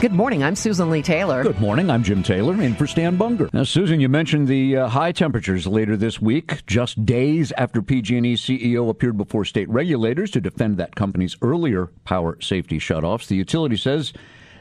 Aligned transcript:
Good 0.00 0.12
morning. 0.12 0.44
I'm 0.44 0.54
Susan 0.54 0.90
Leigh 0.90 1.02
Taylor. 1.02 1.42
Good 1.42 1.60
morning. 1.60 1.90
I'm 1.90 2.04
Jim 2.04 2.22
Taylor, 2.22 2.54
in 2.62 2.76
for 2.76 2.86
Stan 2.86 3.16
Bunger. 3.16 3.50
Now, 3.52 3.64
Susan, 3.64 3.98
you 3.98 4.08
mentioned 4.08 4.46
the 4.46 4.76
uh, 4.76 4.88
high 4.88 5.10
temperatures 5.10 5.66
later 5.66 5.96
this 5.96 6.20
week, 6.20 6.64
just 6.66 7.04
days 7.04 7.50
after 7.58 7.82
PG&E 7.82 8.36
CEO 8.36 8.90
appeared 8.90 9.16
before 9.16 9.44
state 9.44 9.68
regulators 9.68 10.30
to 10.30 10.40
defend 10.40 10.76
that 10.76 10.94
company's 10.94 11.36
earlier 11.42 11.86
power 12.04 12.40
safety 12.40 12.78
shutoffs. 12.78 13.26
The 13.26 13.34
utility 13.34 13.76
says 13.76 14.12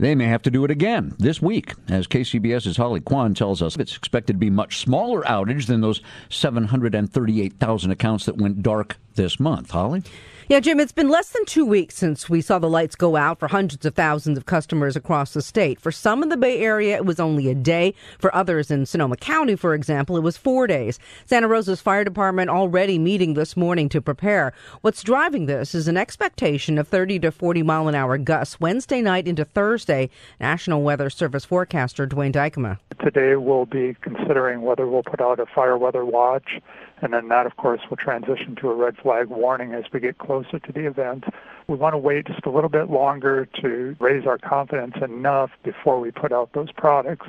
they 0.00 0.16
may 0.16 0.24
have 0.24 0.42
to 0.42 0.50
do 0.50 0.64
it 0.64 0.70
again 0.72 1.14
this 1.20 1.40
week. 1.40 1.74
As 1.88 2.08
KCBS's 2.08 2.76
Holly 2.76 3.00
Quan 3.00 3.32
tells 3.32 3.62
us, 3.62 3.76
it's 3.76 3.96
expected 3.96 4.32
to 4.32 4.38
be 4.40 4.50
much 4.50 4.78
smaller 4.78 5.22
outage 5.22 5.66
than 5.66 5.80
those 5.80 6.02
738,000 6.30 7.90
accounts 7.92 8.24
that 8.24 8.36
went 8.36 8.64
dark 8.64 8.96
this 9.14 9.38
month. 9.38 9.70
Holly? 9.70 10.02
Yeah, 10.50 10.58
Jim, 10.58 10.80
it's 10.80 10.90
been 10.90 11.08
less 11.08 11.28
than 11.28 11.44
two 11.44 11.64
weeks 11.64 11.94
since 11.94 12.28
we 12.28 12.40
saw 12.40 12.58
the 12.58 12.68
lights 12.68 12.96
go 12.96 13.14
out 13.14 13.38
for 13.38 13.46
hundreds 13.46 13.86
of 13.86 13.94
thousands 13.94 14.36
of 14.36 14.46
customers 14.46 14.96
across 14.96 15.32
the 15.32 15.42
state. 15.42 15.80
For 15.80 15.92
some 15.92 16.24
in 16.24 16.28
the 16.28 16.36
Bay 16.36 16.58
Area, 16.58 16.96
it 16.96 17.04
was 17.04 17.20
only 17.20 17.48
a 17.48 17.54
day. 17.54 17.94
For 18.18 18.34
others 18.34 18.68
in 18.68 18.84
Sonoma 18.84 19.14
County, 19.14 19.54
for 19.54 19.74
example, 19.74 20.16
it 20.16 20.24
was 20.24 20.36
four 20.36 20.66
days. 20.66 20.98
Santa 21.24 21.46
Rosa's 21.46 21.80
fire 21.80 22.02
department 22.02 22.50
already 22.50 22.98
meeting 22.98 23.34
this 23.34 23.56
morning 23.56 23.88
to 23.90 24.02
prepare. 24.02 24.52
What's 24.80 25.04
driving 25.04 25.46
this 25.46 25.72
is 25.72 25.86
an 25.86 25.96
expectation 25.96 26.78
of 26.78 26.88
30 26.88 27.20
to 27.20 27.30
40 27.30 27.62
mile 27.62 27.86
an 27.86 27.94
hour 27.94 28.18
gusts 28.18 28.58
Wednesday 28.58 29.02
night 29.02 29.28
into 29.28 29.44
Thursday. 29.44 30.10
National 30.40 30.82
Weather 30.82 31.10
Service 31.10 31.44
forecaster 31.44 32.08
Dwayne 32.08 32.32
Dykema. 32.32 32.78
Today 33.00 33.36
we'll 33.36 33.66
be 33.66 33.94
considering 34.00 34.62
whether 34.62 34.88
we'll 34.88 35.04
put 35.04 35.20
out 35.20 35.38
a 35.38 35.46
fire 35.46 35.78
weather 35.78 36.04
watch 36.04 36.58
and 37.02 37.12
then 37.12 37.28
that, 37.28 37.46
of 37.46 37.56
course, 37.56 37.80
will 37.88 37.96
transition 37.96 38.56
to 38.56 38.70
a 38.70 38.74
red 38.74 38.96
flag 38.96 39.28
warning 39.28 39.72
as 39.74 39.84
we 39.92 40.00
get 40.00 40.18
closer 40.18 40.58
to 40.58 40.72
the 40.72 40.86
event. 40.86 41.24
We 41.66 41.76
want 41.76 41.94
to 41.94 41.98
wait 41.98 42.26
just 42.26 42.44
a 42.46 42.50
little 42.50 42.70
bit 42.70 42.90
longer 42.90 43.46
to 43.60 43.96
raise 44.00 44.26
our 44.26 44.38
confidence 44.38 44.96
enough 45.02 45.50
before 45.62 46.00
we 46.00 46.10
put 46.10 46.32
out 46.32 46.52
those 46.52 46.72
products 46.72 47.26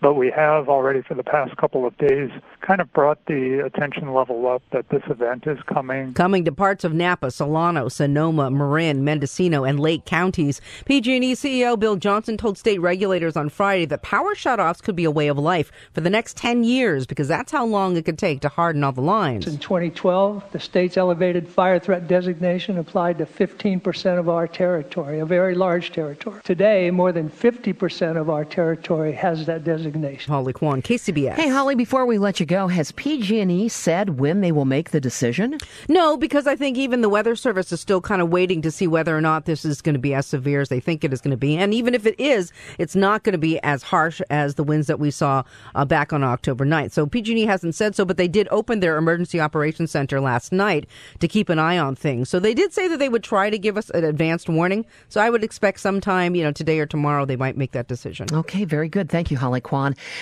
but 0.00 0.14
we 0.14 0.30
have 0.30 0.68
already 0.68 1.02
for 1.02 1.14
the 1.14 1.24
past 1.24 1.56
couple 1.56 1.86
of 1.86 1.96
days 1.98 2.30
kind 2.60 2.80
of 2.80 2.92
brought 2.92 3.24
the 3.26 3.64
attention 3.64 4.12
level 4.12 4.46
up 4.46 4.62
that 4.72 4.88
this 4.90 5.02
event 5.08 5.46
is 5.46 5.58
coming. 5.72 6.14
Coming 6.14 6.44
to 6.44 6.52
parts 6.52 6.84
of 6.84 6.94
Napa, 6.94 7.30
Solano, 7.30 7.88
Sonoma, 7.88 8.50
Marin, 8.50 9.04
Mendocino, 9.04 9.64
and 9.64 9.80
Lake 9.80 10.04
counties. 10.04 10.60
PG&E 10.84 11.34
CEO 11.34 11.78
Bill 11.78 11.96
Johnson 11.96 12.36
told 12.36 12.58
state 12.58 12.80
regulators 12.80 13.36
on 13.36 13.48
Friday 13.48 13.86
that 13.86 14.02
power 14.02 14.34
shutoffs 14.34 14.82
could 14.82 14.94
be 14.96 15.04
a 15.04 15.10
way 15.10 15.28
of 15.28 15.38
life 15.38 15.72
for 15.92 16.00
the 16.00 16.10
next 16.10 16.36
10 16.36 16.62
years 16.62 17.06
because 17.06 17.28
that's 17.28 17.50
how 17.50 17.64
long 17.64 17.96
it 17.96 18.04
could 18.04 18.18
take 18.18 18.40
to 18.42 18.48
harden 18.48 18.84
all 18.84 18.92
the 18.92 19.00
lines. 19.00 19.46
In 19.46 19.58
2012, 19.58 20.44
the 20.52 20.60
state's 20.60 20.96
elevated 20.96 21.48
fire 21.48 21.78
threat 21.78 22.06
designation 22.06 22.78
applied 22.78 23.18
to 23.18 23.26
15% 23.26 24.18
of 24.18 24.28
our 24.28 24.46
territory, 24.46 25.18
a 25.18 25.26
very 25.26 25.54
large 25.54 25.90
territory. 25.90 26.40
Today, 26.44 26.90
more 26.90 27.12
than 27.12 27.28
50% 27.30 28.16
of 28.16 28.30
our 28.30 28.44
territory 28.44 29.12
has 29.12 29.46
that 29.46 29.64
designation 29.64 29.87
designation. 29.90 30.32
Holly 30.32 30.52
Quan, 30.52 30.82
KCBS. 30.82 31.34
Hey, 31.34 31.48
Holly, 31.48 31.74
before 31.74 32.06
we 32.06 32.18
let 32.18 32.40
you 32.40 32.46
go, 32.46 32.68
has 32.68 32.92
PG&E 32.92 33.68
said 33.68 34.18
when 34.18 34.40
they 34.40 34.52
will 34.52 34.64
make 34.64 34.90
the 34.90 35.00
decision? 35.00 35.58
No, 35.88 36.16
because 36.16 36.46
I 36.46 36.56
think 36.56 36.76
even 36.76 37.00
the 37.00 37.08
Weather 37.08 37.36
Service 37.36 37.72
is 37.72 37.80
still 37.80 38.00
kind 38.00 38.22
of 38.22 38.28
waiting 38.28 38.62
to 38.62 38.70
see 38.70 38.86
whether 38.86 39.16
or 39.16 39.20
not 39.20 39.44
this 39.44 39.64
is 39.64 39.82
going 39.82 39.94
to 39.94 39.98
be 39.98 40.14
as 40.14 40.26
severe 40.26 40.60
as 40.60 40.68
they 40.68 40.80
think 40.80 41.04
it 41.04 41.12
is 41.12 41.20
going 41.20 41.32
to 41.32 41.36
be. 41.36 41.56
And 41.56 41.72
even 41.74 41.94
if 41.94 42.06
it 42.06 42.18
is, 42.18 42.52
it's 42.78 42.96
not 42.96 43.22
going 43.22 43.32
to 43.32 43.38
be 43.38 43.58
as 43.60 43.82
harsh 43.82 44.20
as 44.30 44.54
the 44.54 44.64
winds 44.64 44.86
that 44.86 44.98
we 44.98 45.10
saw 45.10 45.42
uh, 45.74 45.84
back 45.84 46.12
on 46.12 46.22
October 46.22 46.64
9th. 46.64 46.92
So 46.92 47.06
PG&E 47.06 47.44
hasn't 47.44 47.74
said 47.74 47.94
so, 47.94 48.04
but 48.04 48.16
they 48.16 48.28
did 48.28 48.48
open 48.50 48.80
their 48.80 48.96
emergency 48.96 49.40
operations 49.40 49.90
center 49.90 50.20
last 50.20 50.52
night 50.52 50.86
to 51.20 51.28
keep 51.28 51.48
an 51.48 51.58
eye 51.58 51.78
on 51.78 51.94
things. 51.94 52.28
So 52.28 52.38
they 52.38 52.54
did 52.54 52.72
say 52.72 52.88
that 52.88 52.98
they 52.98 53.08
would 53.08 53.24
try 53.24 53.50
to 53.50 53.58
give 53.58 53.76
us 53.76 53.90
an 53.90 54.04
advanced 54.04 54.48
warning. 54.48 54.86
So 55.08 55.20
I 55.20 55.30
would 55.30 55.44
expect 55.44 55.80
sometime, 55.80 56.34
you 56.34 56.42
know, 56.42 56.52
today 56.52 56.78
or 56.78 56.86
tomorrow 56.86 57.24
they 57.24 57.36
might 57.36 57.56
make 57.56 57.72
that 57.72 57.88
decision. 57.88 58.28
Okay, 58.32 58.64
very 58.64 58.88
good. 58.88 59.08
Thank 59.08 59.30
you, 59.30 59.36
Holly 59.36 59.60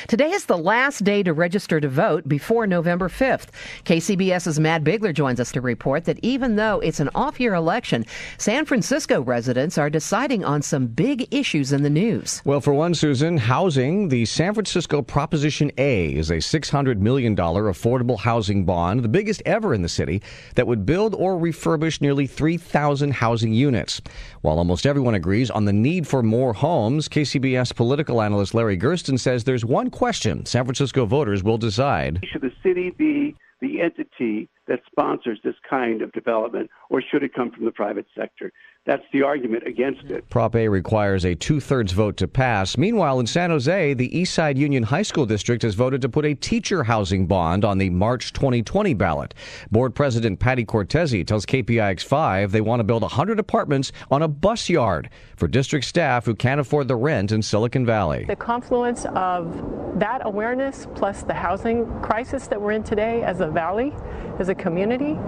Today 0.08 0.30
is 0.30 0.46
the 0.46 0.58
last 0.58 1.02
day 1.02 1.22
to 1.22 1.32
register 1.32 1.80
to 1.80 1.88
vote 1.88 2.28
before 2.28 2.66
November 2.66 3.08
5th. 3.08 3.48
KCBS's 3.84 4.60
Matt 4.60 4.84
Bigler 4.84 5.12
joins 5.12 5.40
us 5.40 5.50
to 5.52 5.60
report 5.60 6.04
that 6.04 6.18
even 6.22 6.56
though 6.56 6.80
it's 6.80 7.00
an 7.00 7.08
off 7.14 7.40
year 7.40 7.54
election, 7.54 8.04
San 8.38 8.64
Francisco 8.66 9.22
residents 9.22 9.78
are 9.78 9.88
deciding 9.88 10.44
on 10.44 10.62
some 10.62 10.86
big 10.86 11.32
issues 11.34 11.72
in 11.72 11.82
the 11.82 11.90
news. 11.90 12.42
Well, 12.44 12.60
for 12.60 12.74
one, 12.74 12.94
Susan, 12.94 13.38
housing, 13.38 14.08
the 14.08 14.26
San 14.26 14.52
Francisco 14.52 15.00
Proposition 15.00 15.72
A 15.78 16.14
is 16.14 16.30
a 16.30 16.36
$600 16.36 16.98
million 16.98 17.34
affordable 17.34 18.18
housing 18.18 18.64
bond, 18.64 19.02
the 19.02 19.08
biggest 19.08 19.42
ever 19.46 19.72
in 19.72 19.82
the 19.82 19.88
city, 19.88 20.22
that 20.54 20.66
would 20.66 20.84
build 20.84 21.14
or 21.14 21.38
refurbish 21.38 22.00
nearly 22.00 22.26
3,000 22.26 23.14
housing 23.14 23.52
units. 23.52 24.02
While 24.42 24.58
almost 24.58 24.86
everyone 24.86 25.14
agrees 25.14 25.50
on 25.50 25.64
the 25.64 25.72
need 25.72 26.06
for 26.06 26.22
more 26.22 26.52
homes, 26.52 27.08
KCBS 27.08 27.74
political 27.74 28.22
analyst 28.22 28.54
Larry 28.54 28.76
Gerston 28.76 29.18
says 29.18 29.44
there's 29.46 29.64
one 29.64 29.88
question 29.90 30.44
San 30.44 30.64
Francisco 30.64 31.06
voters 31.06 31.42
will 31.42 31.56
decide. 31.56 32.22
Should 32.30 32.42
the 32.42 32.52
city 32.62 32.90
be 32.90 33.34
the 33.60 33.80
entity 33.80 34.48
that 34.68 34.80
sponsors 34.90 35.38
this 35.44 35.54
kind 35.68 36.02
of 36.02 36.12
development, 36.12 36.70
or 36.90 37.02
should 37.02 37.22
it 37.22 37.34
come 37.34 37.50
from 37.50 37.64
the 37.64 37.70
private 37.70 38.06
sector? 38.16 38.52
That's 38.86 39.02
the 39.12 39.22
argument 39.22 39.66
against 39.66 40.04
it. 40.04 40.28
Prop 40.30 40.54
A 40.54 40.68
requires 40.68 41.24
a 41.24 41.34
two 41.34 41.58
thirds 41.58 41.90
vote 41.90 42.16
to 42.18 42.28
pass. 42.28 42.78
Meanwhile, 42.78 43.18
in 43.18 43.26
San 43.26 43.50
Jose, 43.50 43.94
the 43.94 44.08
Eastside 44.10 44.56
Union 44.56 44.84
High 44.84 45.02
School 45.02 45.26
District 45.26 45.62
has 45.62 45.74
voted 45.74 46.00
to 46.02 46.08
put 46.08 46.24
a 46.24 46.34
teacher 46.34 46.84
housing 46.84 47.26
bond 47.26 47.64
on 47.64 47.78
the 47.78 47.90
March 47.90 48.32
2020 48.32 48.94
ballot. 48.94 49.34
Board 49.72 49.94
President 49.94 50.38
Patty 50.38 50.64
Cortese 50.64 51.24
tells 51.24 51.44
KPIX 51.46 52.00
5 52.00 52.52
they 52.52 52.60
want 52.60 52.78
to 52.78 52.84
build 52.84 53.02
100 53.02 53.40
apartments 53.40 53.90
on 54.08 54.22
a 54.22 54.28
bus 54.28 54.68
yard 54.68 55.10
for 55.36 55.48
district 55.48 55.84
staff 55.84 56.24
who 56.24 56.34
can't 56.34 56.60
afford 56.60 56.86
the 56.86 56.96
rent 56.96 57.32
in 57.32 57.42
Silicon 57.42 57.84
Valley. 57.84 58.24
The 58.26 58.36
confluence 58.36 59.04
of 59.16 59.98
that 59.98 60.24
awareness 60.24 60.86
plus 60.94 61.22
the 61.22 61.34
housing 61.34 61.86
crisis 62.02 62.46
that 62.46 62.60
we're 62.60 62.72
in 62.72 62.84
today 62.84 63.22
as 63.22 63.40
a 63.40 63.48
valley, 63.48 63.92
as 64.40 64.48
a 64.48 64.54
community, 64.54 65.18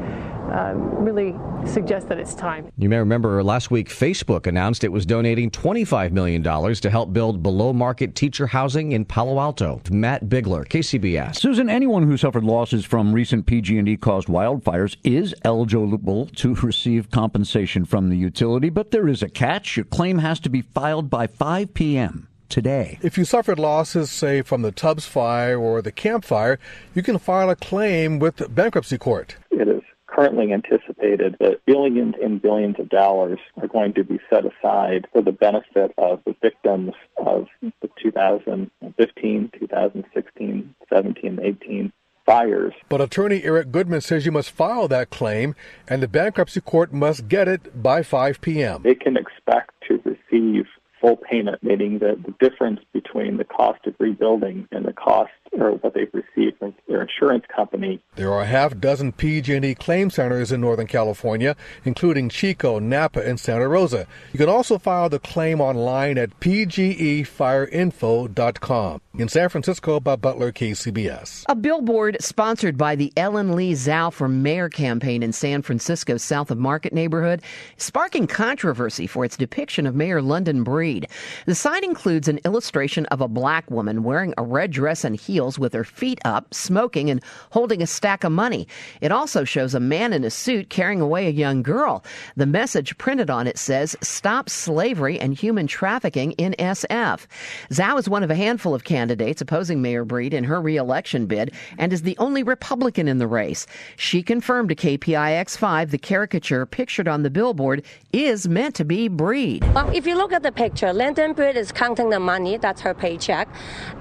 uh, 0.52 0.72
really 0.74 1.34
suggests 1.66 2.08
that 2.08 2.18
it's 2.18 2.34
time. 2.34 2.70
You 2.78 2.88
may 2.88 2.98
remember 2.98 3.42
last 3.42 3.70
week 3.70 3.88
Facebook 3.88 4.46
announced 4.46 4.84
it 4.84 4.92
was 4.92 5.04
donating 5.04 5.50
$25 5.50 6.12
million 6.12 6.42
to 6.42 6.90
help 6.90 7.12
build 7.12 7.42
below 7.42 7.72
market 7.72 8.14
teacher 8.14 8.46
housing 8.46 8.92
in 8.92 9.04
Palo 9.04 9.40
Alto. 9.40 9.80
Matt 9.90 10.28
Bigler, 10.28 10.64
KCBS. 10.64 11.36
Susan, 11.36 11.68
anyone 11.68 12.04
who 12.04 12.16
suffered 12.16 12.44
losses 12.44 12.84
from 12.84 13.12
recent 13.12 13.46
PG&E 13.46 13.96
caused 13.98 14.28
wildfires 14.28 14.96
is 15.04 15.34
eligible 15.44 16.26
to 16.26 16.54
receive 16.62 17.10
compensation 17.10 17.84
from 17.84 18.08
the 18.08 18.16
utility, 18.16 18.68
but 18.68 18.90
there 18.90 19.08
is 19.08 19.22
a 19.22 19.28
catch. 19.28 19.76
Your 19.76 19.84
claim 19.84 20.18
has 20.18 20.40
to 20.40 20.48
be 20.48 20.62
filed 20.62 21.10
by 21.10 21.26
5 21.26 21.74
p.m 21.74 22.27
today. 22.48 22.98
If 23.02 23.18
you 23.18 23.24
suffered 23.24 23.58
losses, 23.58 24.10
say, 24.10 24.42
from 24.42 24.62
the 24.62 24.72
Tubbs 24.72 25.06
fire 25.06 25.58
or 25.58 25.82
the 25.82 25.92
Camp 25.92 26.24
Fire, 26.24 26.58
you 26.94 27.02
can 27.02 27.18
file 27.18 27.50
a 27.50 27.56
claim 27.56 28.18
with 28.18 28.54
bankruptcy 28.54 28.98
court. 28.98 29.36
It 29.50 29.68
is 29.68 29.82
currently 30.06 30.52
anticipated 30.52 31.36
that 31.38 31.64
billions 31.64 32.14
and 32.22 32.42
billions 32.42 32.76
of 32.78 32.88
dollars 32.88 33.38
are 33.60 33.68
going 33.68 33.94
to 33.94 34.04
be 34.04 34.18
set 34.28 34.44
aside 34.44 35.06
for 35.12 35.22
the 35.22 35.32
benefit 35.32 35.92
of 35.96 36.20
the 36.26 36.34
victims 36.42 36.92
of 37.16 37.46
the 37.62 37.88
2015, 38.02 39.50
2016, 39.60 40.74
17, 40.88 41.38
18 41.40 41.92
fires. 42.26 42.74
But 42.88 43.00
attorney 43.00 43.42
Eric 43.44 43.70
Goodman 43.70 44.00
says 44.00 44.26
you 44.26 44.32
must 44.32 44.50
file 44.50 44.88
that 44.88 45.10
claim 45.10 45.54
and 45.86 46.02
the 46.02 46.08
bankruptcy 46.08 46.60
court 46.60 46.92
must 46.92 47.28
get 47.28 47.48
it 47.48 47.82
by 47.82 48.02
5 48.02 48.40
p.m. 48.40 48.82
They 48.82 48.94
can 48.94 49.16
expect 49.16 49.70
to 49.88 50.02
receive 50.04 50.66
full 51.00 51.16
payment, 51.16 51.62
meaning 51.62 52.00
that 52.00 52.24
the 52.24 52.34
difference 52.40 52.80
between 52.92 53.36
the 53.36 53.44
cost 53.44 53.86
of 53.86 53.94
rebuilding 53.98 54.66
and 54.72 54.84
the 54.84 54.92
cost 54.92 55.30
or 55.52 55.70
what 55.72 55.94
they've 55.94 56.12
received 56.12 56.58
from 56.58 56.74
their 56.88 57.02
insurance 57.02 57.44
company. 57.54 58.00
There 58.16 58.32
are 58.32 58.42
a 58.42 58.46
half 58.46 58.76
dozen 58.78 59.12
PG&E 59.12 59.76
claim 59.76 60.10
centers 60.10 60.50
in 60.52 60.60
Northern 60.60 60.86
California, 60.86 61.56
including 61.84 62.28
Chico, 62.28 62.78
Napa, 62.78 63.26
and 63.26 63.40
Santa 63.40 63.68
Rosa. 63.68 64.06
You 64.32 64.38
can 64.38 64.48
also 64.48 64.78
file 64.78 65.08
the 65.08 65.18
claim 65.18 65.60
online 65.60 66.16
at 66.18 66.38
pgefireinfo.com. 66.40 69.00
In 69.18 69.28
San 69.28 69.48
Francisco, 69.48 69.98
Bob 69.98 70.20
Butler, 70.20 70.52
KCBS. 70.52 71.42
A 71.48 71.56
billboard 71.56 72.16
sponsored 72.20 72.78
by 72.78 72.94
the 72.94 73.12
Ellen 73.16 73.56
Lee 73.56 73.72
Zhou 73.72 74.12
for 74.12 74.28
Mayor 74.28 74.68
campaign 74.68 75.24
in 75.24 75.32
San 75.32 75.60
Francisco's 75.60 76.22
south 76.22 76.52
of 76.52 76.58
Market 76.58 76.92
neighborhood, 76.92 77.42
sparking 77.78 78.28
controversy 78.28 79.08
for 79.08 79.24
its 79.24 79.36
depiction 79.36 79.88
of 79.88 79.96
Mayor 79.96 80.22
London 80.22 80.62
Breed. 80.62 81.08
The 81.46 81.56
sign 81.56 81.82
includes 81.82 82.28
an 82.28 82.38
illustration 82.44 83.06
of 83.06 83.20
a 83.20 83.26
black 83.26 83.68
woman 83.72 84.04
wearing 84.04 84.34
a 84.38 84.44
red 84.44 84.70
dress 84.70 85.02
and 85.02 85.16
heels 85.16 85.58
with 85.58 85.72
her 85.72 85.82
feet 85.82 86.20
up, 86.24 86.54
smoking, 86.54 87.10
and 87.10 87.20
holding 87.50 87.82
a 87.82 87.88
stack 87.88 88.22
of 88.22 88.30
money. 88.30 88.68
It 89.00 89.10
also 89.10 89.42
shows 89.42 89.74
a 89.74 89.80
man 89.80 90.12
in 90.12 90.22
a 90.22 90.30
suit 90.30 90.70
carrying 90.70 91.00
away 91.00 91.26
a 91.26 91.30
young 91.30 91.64
girl. 91.64 92.04
The 92.36 92.46
message 92.46 92.96
printed 92.98 93.30
on 93.30 93.48
it 93.48 93.58
says, 93.58 93.96
Stop 94.00 94.48
slavery 94.48 95.18
and 95.18 95.34
human 95.34 95.66
trafficking 95.66 96.32
in 96.38 96.54
SF. 96.60 97.26
Zhou 97.72 97.98
is 97.98 98.08
one 98.08 98.22
of 98.22 98.30
a 98.30 98.36
handful 98.36 98.76
of 98.76 98.84
candidates 98.84 99.07
opposing 99.10 99.82
Mayor 99.82 100.04
Breed 100.04 100.34
in 100.34 100.44
her 100.44 100.60
reelection 100.60 101.26
bid 101.26 101.52
and 101.78 101.92
is 101.92 102.02
the 102.02 102.16
only 102.18 102.42
Republican 102.42 103.08
in 103.08 103.18
the 103.18 103.26
race. 103.26 103.66
She 103.96 104.22
confirmed 104.22 104.68
to 104.70 104.74
KPIX 104.74 105.56
5 105.56 105.90
the 105.90 105.98
caricature 105.98 106.66
pictured 106.66 107.08
on 107.08 107.22
the 107.22 107.30
billboard 107.30 107.84
is 108.12 108.48
meant 108.48 108.74
to 108.76 108.84
be 108.84 109.08
Breed. 109.08 109.64
Well, 109.74 109.90
if 109.94 110.06
you 110.06 110.16
look 110.16 110.32
at 110.32 110.42
the 110.42 110.52
picture, 110.52 110.92
London 110.92 111.32
Breed 111.32 111.56
is 111.56 111.72
counting 111.72 112.10
the 112.10 112.20
money, 112.20 112.56
that's 112.56 112.80
her 112.82 112.94
paycheck. 112.94 113.48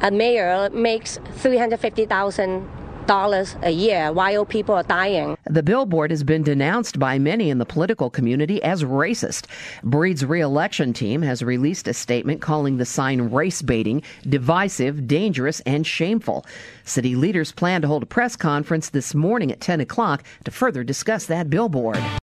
A 0.01 0.11
mayor 0.11 0.69
makes 0.71 1.19
350,000 1.35 2.76
dollars 3.07 3.55
a 3.63 3.71
year 3.71 4.11
while 4.11 4.45
people 4.45 4.75
are 4.75 4.83
dying. 4.83 5.37
The 5.45 5.63
billboard 5.63 6.11
has 6.11 6.23
been 6.23 6.43
denounced 6.43 6.99
by 6.99 7.17
many 7.17 7.49
in 7.49 7.57
the 7.57 7.65
political 7.65 8.09
community 8.09 8.61
as 8.61 8.83
racist. 8.83 9.45
Breed's 9.83 10.25
reelection 10.25 10.93
team 10.93 11.21
has 11.21 11.41
released 11.41 11.87
a 11.87 11.93
statement 11.93 12.41
calling 12.41 12.77
the 12.77 12.85
sign 12.85 13.31
race 13.31 13.61
baiting, 13.61 14.03
divisive, 14.27 15.07
dangerous, 15.07 15.61
and 15.61 15.87
shameful. 15.87 16.45
City 16.83 17.15
leaders 17.15 17.51
plan 17.51 17.81
to 17.81 17.87
hold 17.87 18.03
a 18.03 18.07
press 18.07 18.35
conference 18.35 18.89
this 18.89 19.15
morning 19.15 19.51
at 19.51 19.61
10 19.61 19.81
o'clock 19.81 20.23
to 20.43 20.51
further 20.51 20.83
discuss 20.83 21.25
that 21.25 21.49
billboard. 21.49 21.97